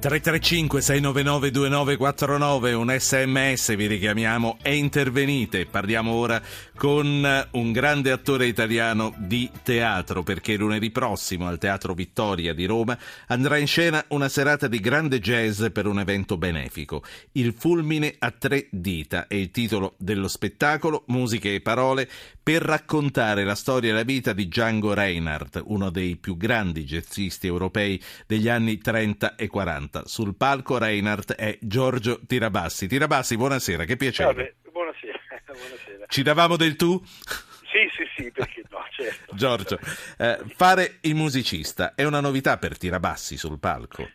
[0.00, 5.66] 335 699 2949 un sms vi richiamiamo e intervenite.
[5.66, 6.40] Parliamo ora
[6.76, 12.96] con un grande attore italiano di teatro perché lunedì prossimo al Teatro Vittoria di Roma
[13.26, 17.02] andrà in scena una serata di grande jazz per un evento benefico
[17.32, 22.08] Il fulmine a tre dita è il titolo dello spettacolo musiche e parole
[22.40, 27.48] per raccontare la storia e la vita di Django Reinhardt uno dei più grandi jazzisti
[27.48, 30.06] europei degli anni 30 e 40 canta.
[30.06, 32.86] Sul palco Reinhardt è Giorgio Tirabassi.
[32.86, 34.32] Tirabassi, buonasera, che piacere.
[34.32, 36.06] Vabbè, buonasera, buonasera.
[36.06, 37.00] Ci davamo del tu?
[37.04, 39.34] Sì, sì, sì, perché no, certo.
[39.34, 39.78] Giorgio,
[40.18, 44.08] eh, fare il musicista è una novità per Tirabassi sul palco?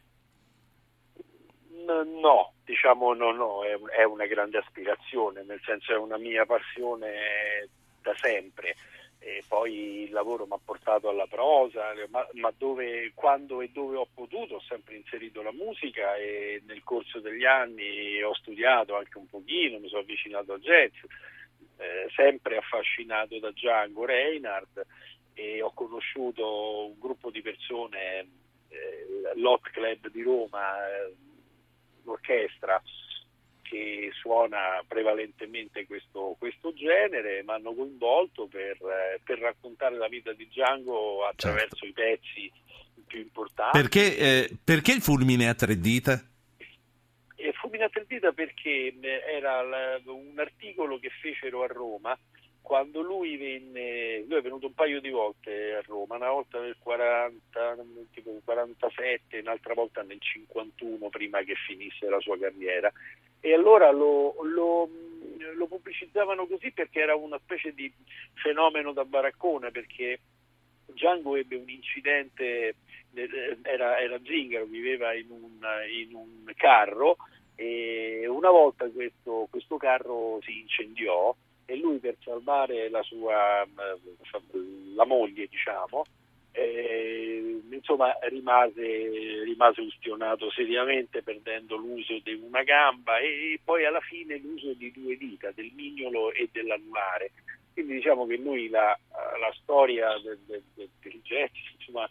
[1.85, 7.67] No, diciamo no, no, è una grande aspirazione, nel senso è una mia passione
[8.01, 8.75] da sempre
[9.25, 13.95] e poi il lavoro mi ha portato alla prosa, ma, ma dove, quando e dove
[13.95, 19.17] ho potuto ho sempre inserito la musica e nel corso degli anni ho studiato anche
[19.17, 20.91] un pochino, mi sono avvicinato al jazz,
[21.77, 24.85] eh, sempre affascinato da Django Reinhardt
[25.33, 28.27] e ho conosciuto un gruppo di persone,
[28.67, 31.15] eh, l'Hot Club di Roma, eh,
[32.03, 32.81] l'orchestra,
[33.73, 40.31] che suona prevalentemente questo, questo genere, mi hanno coinvolto per, eh, per, raccontare la vita
[40.31, 41.85] di Django attraverso certo.
[41.87, 42.51] i pezzi
[43.07, 43.79] più importanti.
[43.79, 46.23] Perché, eh, perché il fulmine a tre dita?
[47.37, 49.61] Il fulmine a tre dita perché eh, era
[50.05, 52.15] un articolo che fecero a Roma
[52.63, 56.77] quando lui venne, lui è venuto un paio di volte a Roma, una volta nel
[56.79, 57.75] 40,
[58.11, 62.91] tipo 47, un'altra volta nel 51 prima che finisse la sua carriera.
[63.41, 64.89] E allora lo, lo,
[65.55, 67.91] lo pubblicizzavano così perché era una specie di
[68.33, 70.21] fenomeno da baraccone perché
[70.85, 72.75] Django ebbe un incidente,
[73.13, 75.59] eh, era, era zingaro, viveva in un,
[75.91, 77.17] in un carro
[77.55, 81.35] e una volta questo, questo carro si incendiò
[81.73, 83.67] e lui per salvare la sua
[84.95, 86.05] la moglie diciamo
[86.53, 94.37] eh, insomma rimase, rimase ustionato seriamente perdendo l'uso di una gamba e poi alla fine
[94.37, 97.31] l'uso di due dita, del mignolo e dell'anulare.
[97.73, 98.97] Quindi diciamo che lui la,
[99.39, 102.07] la storia del, del, del jazz, insomma,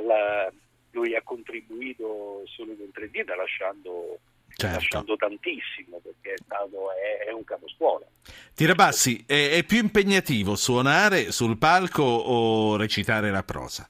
[0.00, 0.50] la,
[0.92, 4.18] lui ha contribuito solo con tre dita lasciando
[4.58, 4.76] certo.
[4.76, 8.06] lasciando tantissimo perché è, stato, è, è un caposcuola.
[8.54, 13.88] Tirabassi, è, è più impegnativo suonare sul palco o recitare la prosa?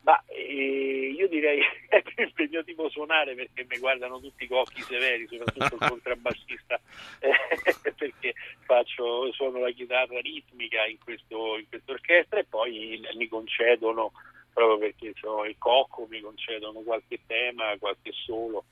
[0.00, 5.28] Ma eh, io direi è più impegnativo suonare perché mi guardano tutti i occhi severi,
[5.30, 6.80] soprattutto il contrabbassista,
[7.20, 8.34] eh, perché
[8.66, 14.10] faccio, suono la chitarra ritmica in, questo, in questa orchestra e poi mi concedono,
[14.52, 18.64] proprio perché sono il cocco, mi concedono qualche tema, qualche solo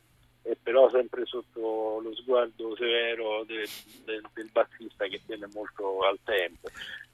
[0.47, 3.67] e però sempre sotto lo sguardo severo del,
[4.05, 6.69] del, del bassista che tiene molto al tempo.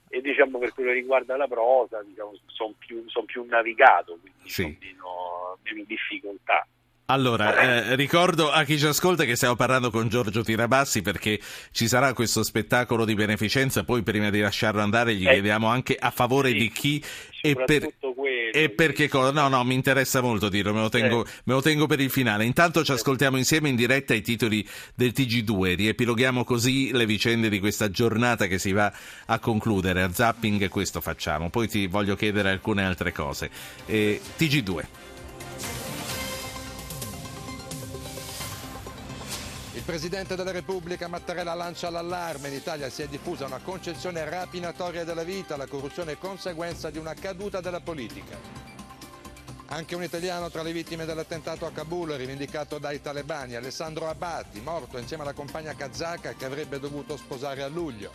[0.08, 4.48] E diciamo per quello che riguarda la prosa, diciamo, sono più, son più navigato, quindi
[4.48, 4.62] sì.
[4.62, 6.64] sono meno, meno difficoltà.
[7.14, 11.38] Allora, eh, ricordo a chi ci ascolta che stiamo parlando con Giorgio Tirabassi perché
[11.70, 15.94] ci sarà questo spettacolo di beneficenza, poi prima di lasciarlo andare gli eh, chiediamo anche
[15.94, 17.04] a favore sì, di chi
[17.40, 17.88] e per,
[18.52, 19.30] e per che cosa.
[19.30, 21.30] No, no, mi interessa molto dirlo, me lo, tengo, eh.
[21.44, 22.44] me lo tengo per il finale.
[22.46, 27.60] Intanto ci ascoltiamo insieme in diretta i titoli del TG2, riepiloghiamo così le vicende di
[27.60, 28.92] questa giornata che si va
[29.26, 30.02] a concludere.
[30.02, 33.50] A zapping questo facciamo, poi ti voglio chiedere alcune altre cose.
[33.86, 35.12] Eh, TG2.
[39.84, 42.48] Il Presidente della Repubblica Mattarella lancia l'allarme.
[42.48, 46.96] In Italia si è diffusa una concezione rapinatoria della vita, la corruzione è conseguenza di
[46.96, 48.34] una caduta della politica.
[49.66, 54.96] Anche un italiano tra le vittime dell'attentato a Kabul, rivendicato dai talebani, Alessandro Abati, morto
[54.96, 58.10] insieme alla compagna kazaka che avrebbe dovuto sposare a luglio.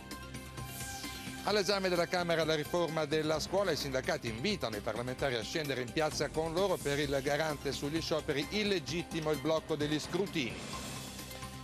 [1.44, 5.92] All'esame della Camera la riforma della scuola, i sindacati invitano i parlamentari a scendere in
[5.92, 10.79] piazza con loro per il garante sugli scioperi illegittimo il blocco degli scrutini.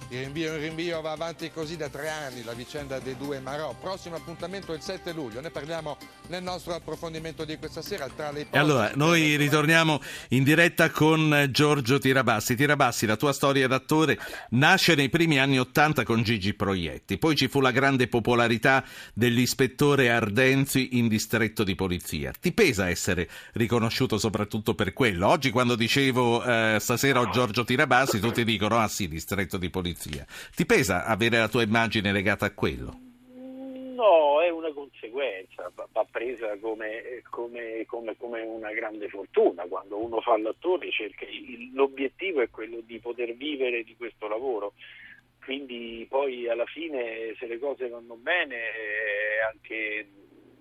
[0.08, 3.74] Il rinvio in rinvio va avanti così da tre anni, la vicenda dei due Marò.
[3.80, 5.96] Prossimo appuntamento il 7 luglio, ne parliamo
[6.28, 8.06] nel nostro approfondimento di questa sera.
[8.14, 12.54] Tra le e allora, noi ritorniamo in diretta con Giorgio Tirabassi.
[12.54, 14.16] Tirabassi, la tua storia d'attore
[14.50, 20.10] nasce nei primi anni Ottanta con Gigi Proietti, poi ci fu la grande popolarità dell'ispettore
[20.10, 22.30] Ardenzi in distretto di polizia.
[22.40, 25.26] Ti pesa essere riconosciuto soprattutto per quello?
[25.26, 29.94] Oggi quando dicevo eh, stasera ho Giorgio Tirabassi, tutti dicono ah sì, distretto di polizia
[29.96, 30.26] polizia.
[30.54, 33.00] Ti pesa avere la tua immagine legata a quello?
[33.96, 39.64] No, è una conseguenza, va presa come, come, come, come, una grande fortuna.
[39.64, 41.24] Quando uno fa l'attore cerca,
[41.72, 44.74] l'obiettivo è quello di poter vivere di questo lavoro.
[45.42, 48.56] Quindi poi alla fine se le cose vanno bene
[49.50, 50.06] anche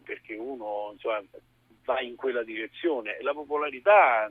[0.03, 1.23] perché uno insomma,
[1.83, 3.17] va in quella direzione.
[3.21, 4.29] La popolarità,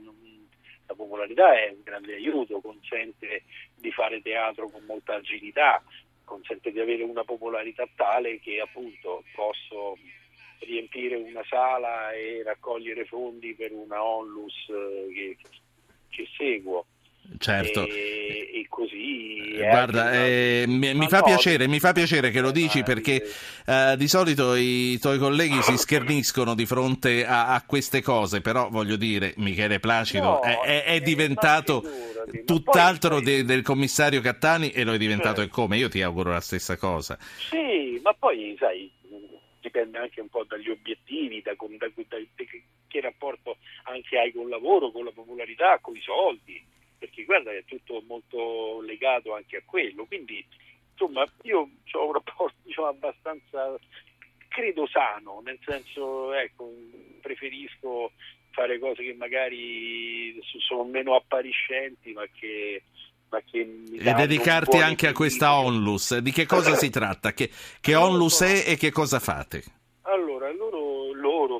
[0.87, 3.43] la popolarità è un grande aiuto, consente
[3.85, 5.83] di fare teatro con molta agilità,
[6.23, 9.95] consente di avere una popolarità tale che appunto posso
[10.61, 15.37] riempire una sala e raccogliere fondi per una onlus eh, che,
[16.09, 16.87] che seguo.
[17.37, 17.85] Certo.
[17.85, 19.53] E, e così.
[19.57, 23.23] Guarda, eh, mi, mi, fa piacere, mi fa piacere che lo dici perché
[23.65, 28.69] eh, di solito i tuoi colleghi si scherniscono di fronte a, a queste cose, però
[28.69, 31.83] voglio dire, Michele Placido no, è, è, è, diventato
[32.43, 35.51] tutt'altro poi, de, del commissario Cattani e lo è diventato certo.
[35.51, 35.77] e come.
[35.77, 37.17] Io ti auguro la stessa cosa.
[37.49, 38.91] Sì, ma poi sai,
[39.61, 42.45] dipende anche un po' dagli obiettivi, da, da, da, da
[42.87, 46.73] che rapporto anche hai col lavoro, con la popolarità, con i soldi
[47.05, 50.05] perché guarda è tutto molto legato anche a quello.
[50.05, 50.45] Quindi
[50.91, 53.77] insomma io ho un rapporto diciamo, abbastanza
[54.47, 56.71] credo sano, nel senso ecco,
[57.21, 58.11] preferisco
[58.51, 62.83] fare cose che magari sono meno appariscenti ma che
[63.27, 66.17] e dedicarti anche a questa onlus.
[66.19, 67.33] Di che cosa si tratta?
[67.33, 67.49] Che,
[67.81, 69.63] che onlus è e che cosa fate?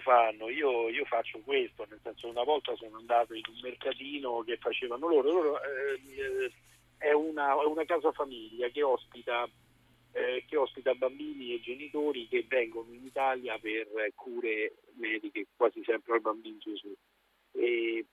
[0.06, 4.58] Fanno, io, io, faccio questo, nel senso una volta sono andato in un mercatino che
[4.58, 6.52] facevano loro, loro eh,
[7.00, 9.50] è, una, è, una, casa famiglia che ospita,
[10.12, 16.14] eh, che ospita bambini e genitori che vengono in Italia per cure mediche, quasi sempre
[16.14, 16.88] al bambino Gesù.
[16.90, 17.15] eh,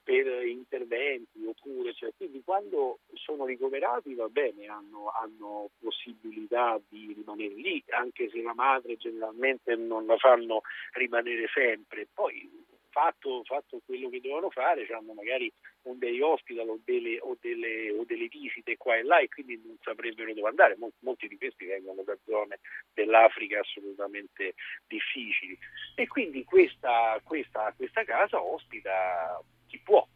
[0.04, 7.54] per interventi oppure cioè, quindi quando sono ricoverati va bene hanno, hanno, possibilità di rimanere
[7.54, 10.60] lì anche se la madre generalmente non la fanno
[10.92, 12.06] rimanere sempre.
[12.12, 12.48] Poi
[12.92, 15.50] fatto, fatto quello che devono fare hanno magari
[15.82, 19.60] un day hospital o delle, o, delle, o delle, visite qua e là e quindi
[19.64, 20.76] non saprebbero dove andare.
[20.78, 22.60] Molti, molti di questi vengono da zone
[22.92, 24.54] dell'Africa assolutamente
[24.86, 25.58] difficili.
[25.96, 30.06] E quindi questa, questa, questa casa ospita chi può,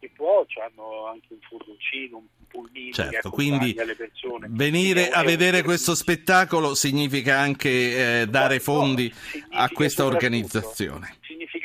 [0.00, 3.74] chi può, hanno anche un furgoncino, un pulmino certo, quindi
[4.48, 9.12] venire a vedere questo spettacolo significa anche eh, dare fondi
[9.50, 11.18] a questa organizzazione.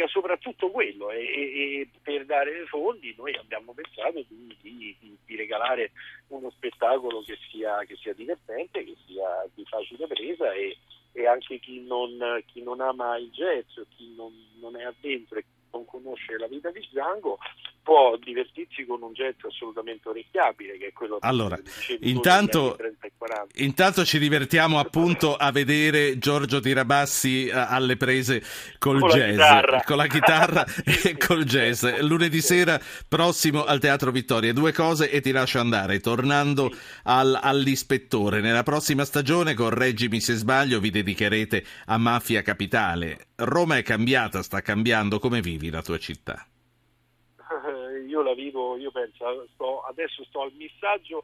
[0.10, 5.92] Soprattutto quello e, e, e, per dare fondi noi abbiamo pensato di, di, di regalare
[6.28, 10.78] uno spettacolo che sia, che sia, divertente, che sia di facile presa e,
[11.12, 15.46] e anche chi non, chi non, ama il jazz, chi non, non è addentro e
[15.72, 17.38] non conosce la vita di Django
[17.82, 21.58] può divertirsi con un jet assolutamente orecchiabile che è quello allora,
[22.02, 22.78] intanto,
[23.56, 28.42] intanto ci divertiamo appunto a vedere Giorgio Tirabassi eh, alle prese
[28.78, 30.66] col con jazz la con la chitarra
[31.04, 31.86] e col jazz.
[32.02, 34.54] Lunedì sera prossimo al Teatro Vittoria.
[34.54, 36.00] Due cose e ti lascio andare.
[36.00, 36.72] Tornando
[37.04, 43.28] al, all'ispettore nella prossima stagione correggimi se sbaglio vi dedicherete a Mafia Capitale.
[43.36, 45.20] Roma è cambiata sta cambiando.
[45.20, 46.46] Come vivi la tua città?
[48.08, 51.24] Io la vivo, io penso, sto, adesso sto al missaggio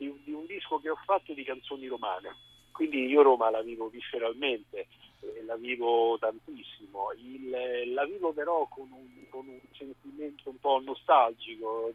[0.00, 2.34] di un, di un, disco che ho fatto di canzoni romane,
[2.72, 4.86] quindi io Roma la vivo visceralmente,
[5.20, 10.80] eh, la vivo tantissimo, Il, la vivo però con un, con un, sentimento un po'
[10.82, 11.92] nostalgico,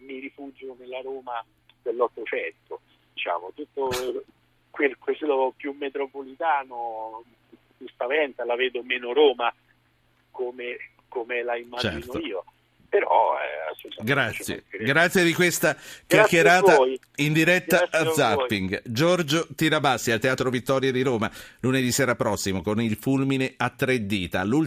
[0.00, 1.42] mi rifugio nella Roma
[1.82, 2.80] dell'Ottocento,
[3.14, 3.90] diciamo, tutto
[4.68, 7.24] quel, quello più metropolitano
[7.78, 9.52] mi spaventa, la vedo meno Roma
[10.30, 10.76] come,
[11.08, 12.18] come la immagino certo.
[12.18, 12.44] io
[12.96, 14.64] però eh, grazie.
[14.70, 15.76] grazie di questa
[16.06, 16.78] chiacchierata
[17.16, 18.80] in diretta a, a Zapping.
[18.86, 24.06] Giorgio Tirabassi al Teatro Vittoria di Roma lunedì sera prossimo con il fulmine a tre
[24.06, 24.44] dita